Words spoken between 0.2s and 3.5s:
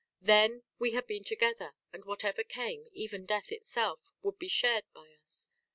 Then, we had been together, and whatever came, even